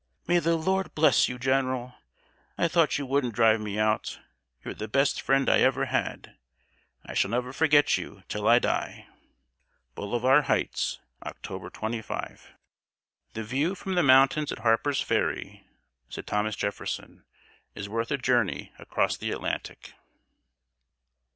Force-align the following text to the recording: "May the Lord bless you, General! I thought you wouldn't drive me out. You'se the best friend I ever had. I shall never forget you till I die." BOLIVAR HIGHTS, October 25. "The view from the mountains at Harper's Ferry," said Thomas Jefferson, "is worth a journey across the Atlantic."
"May 0.25 0.39
the 0.39 0.55
Lord 0.55 0.95
bless 0.95 1.29
you, 1.29 1.37
General! 1.37 1.93
I 2.57 2.67
thought 2.67 2.97
you 2.97 3.05
wouldn't 3.05 3.35
drive 3.35 3.61
me 3.61 3.77
out. 3.77 4.19
You'se 4.65 4.79
the 4.79 4.87
best 4.87 5.21
friend 5.21 5.47
I 5.47 5.59
ever 5.59 5.85
had. 5.85 6.39
I 7.05 7.13
shall 7.13 7.29
never 7.29 7.53
forget 7.53 7.99
you 7.99 8.23
till 8.27 8.47
I 8.47 8.57
die." 8.57 9.05
BOLIVAR 9.93 10.41
HIGHTS, 10.47 10.99
October 11.23 11.69
25. 11.69 12.51
"The 13.33 13.43
view 13.43 13.75
from 13.75 13.93
the 13.93 14.01
mountains 14.01 14.51
at 14.51 14.57
Harper's 14.65 15.01
Ferry," 15.01 15.67
said 16.09 16.25
Thomas 16.25 16.55
Jefferson, 16.55 17.23
"is 17.75 17.87
worth 17.87 18.09
a 18.09 18.17
journey 18.17 18.71
across 18.79 19.17
the 19.17 19.29
Atlantic." 19.29 19.93